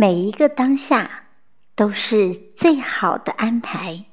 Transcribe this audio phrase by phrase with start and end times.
[0.00, 1.24] 每一个当下
[1.74, 4.06] 都是最好的安排。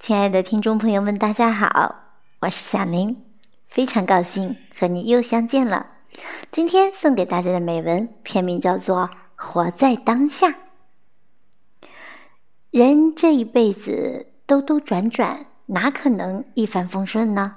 [0.00, 1.94] 亲爱的听众朋友们，大家好，
[2.40, 3.24] 我是小林，
[3.68, 5.86] 非常高兴和你又相见了。
[6.50, 9.02] 今天送给大家的美文片名叫做
[9.36, 10.48] 《活在当下》。
[12.72, 17.54] 人这一辈子兜兜转转，哪可能一帆风顺呢？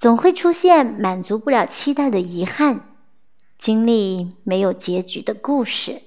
[0.00, 2.88] 总会出现满足不了期待的遗憾。
[3.62, 6.02] 经历没有结局的故事，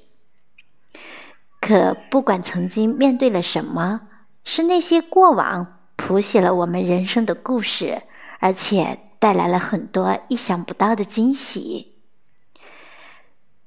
[1.62, 4.02] 可不管曾经面对了什么，
[4.44, 8.02] 是那些过往谱写了我们人生的故事，
[8.42, 11.96] 而且带来了很多意想不到的惊喜。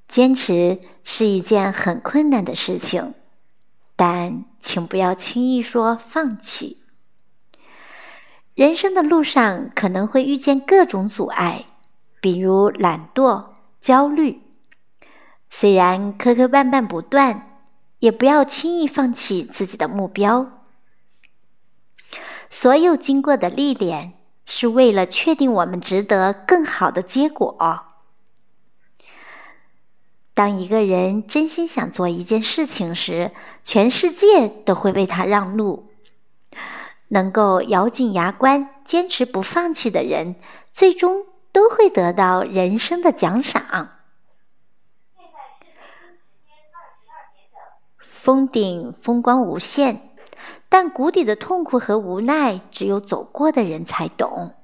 [0.07, 3.15] 坚持是一件很困难的事情，
[3.97, 6.83] 但请不要轻易说放弃。
[8.55, 11.65] 人生的路上可能会遇见各种阻碍，
[12.21, 13.57] 比如懒惰。
[13.81, 14.43] 焦虑，
[15.51, 17.61] 虽然磕磕绊绊不断，
[17.99, 20.51] 也不要轻易放弃自己的目标。
[22.51, 24.15] 所有经过的历练，
[24.47, 27.85] 是为了确定我们值得更好的结果。
[30.35, 33.33] 当一个人真心想做一件事情时，
[33.65, 35.91] 全世界都会为他让路。
[37.09, 40.37] 能够咬紧牙关、坚持不放弃的人，
[40.71, 41.25] 最终。
[41.53, 43.91] 都会得到人生的奖赏。
[48.01, 50.11] 峰顶风光无限，
[50.69, 54.55] 但谷底的痛苦和无奈，只有走过的人才懂。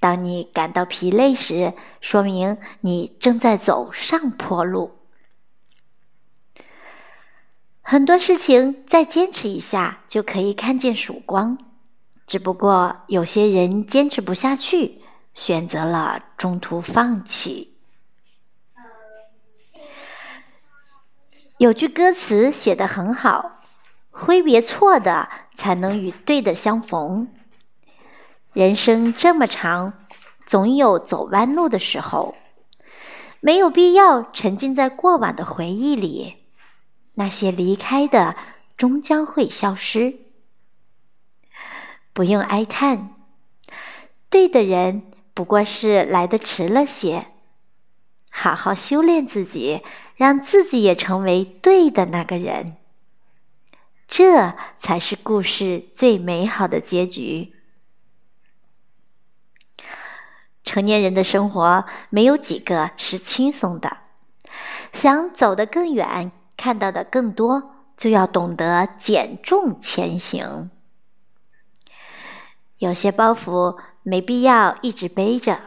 [0.00, 4.92] 当你感到疲累时，说明你正在走上坡路。
[7.80, 11.58] 很多事情再坚持一下就可以看见曙光，
[12.26, 15.02] 只不过有些人坚持不下去。
[15.34, 17.76] 选择了中途放弃。
[21.58, 23.60] 有句歌词写得很好
[24.10, 27.32] ：“挥别错的，才能与对的相逢。”
[28.52, 29.94] 人生这么长，
[30.46, 32.34] 总有走弯路的时候，
[33.40, 36.36] 没有必要沉浸在过往的回忆里。
[37.14, 38.36] 那些离开的，
[38.76, 40.18] 终将会消失。
[42.12, 43.14] 不用哀叹，
[44.28, 45.10] 对的人。
[45.34, 47.26] 不过是来的迟了些，
[48.30, 49.82] 好好修炼自己，
[50.14, 52.76] 让自己也成为对的那个人，
[54.06, 57.52] 这才是故事最美好的结局。
[60.62, 63.96] 成年人的生活没有几个是轻松的，
[64.92, 70.70] 想走得更远，看到的更多，就要懂得减重前行。
[72.78, 73.76] 有些包袱。
[74.04, 75.58] 没必要一直背着。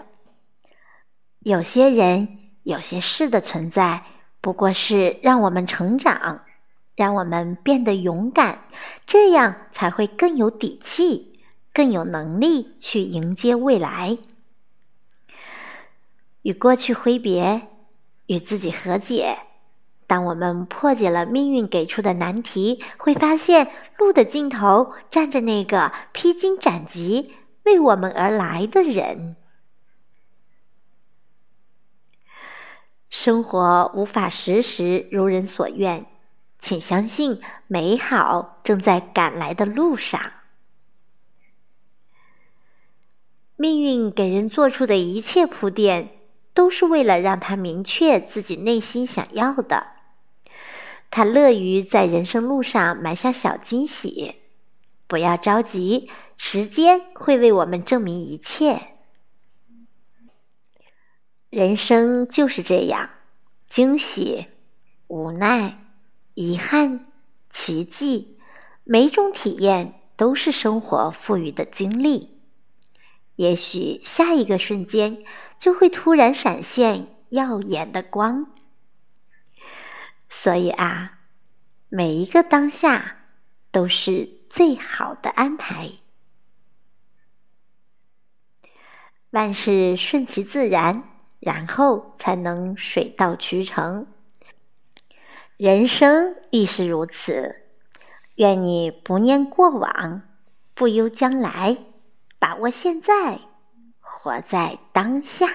[1.40, 4.04] 有些人、有些事的存在，
[4.42, 6.46] 不过是让我们成长，
[6.96, 8.66] 让我们变得勇敢，
[9.06, 11.40] 这样才会更有底气，
[11.74, 14.18] 更有能力去迎接未来。
[16.44, 17.68] 与过去挥别，
[18.28, 19.38] 与自己和解。
[20.06, 27.34] 当我们破解了命运给出的难题，会发现路的尽头站着那个披荆斩棘。
[27.68, 29.36] 为我们而来的人，
[33.10, 36.06] 生活无法时时如人所愿，
[36.60, 40.32] 请相信美好正在赶来的路上。
[43.58, 46.22] 命运给人做出的一切铺垫，
[46.54, 49.88] 都是为了让他明确自己内心想要的。
[51.12, 54.36] 他乐于在人生路上埋下小惊喜，
[55.08, 56.10] 不要着急。
[56.38, 58.90] 时间会为我们证明一切。
[61.50, 63.10] 人生就是这样，
[63.68, 64.46] 惊喜、
[65.08, 65.80] 无奈、
[66.36, 67.12] 遗憾、
[67.50, 68.38] 奇迹，
[68.84, 72.38] 每种体验都是生活赋予的经历。
[73.36, 75.24] 也许下一个瞬间
[75.58, 78.52] 就会突然闪现耀眼的光。
[80.30, 81.20] 所以啊，
[81.90, 83.26] 每一个当下
[83.72, 85.92] 都是最好的安排。
[89.30, 91.04] 万事顺其自然，
[91.40, 94.08] 然后才能水到渠成。
[95.58, 97.56] 人生亦是如此。
[98.34, 100.24] 愿你不念过往，
[100.74, 101.78] 不忧将来，
[102.40, 103.40] 把握现在，
[104.00, 105.48] 活在当下。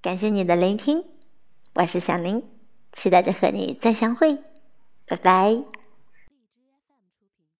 [0.00, 1.04] 感谢你的聆听，
[1.74, 2.48] 我是小林，
[2.92, 4.38] 期待着和你再相会。
[5.06, 5.81] 拜拜。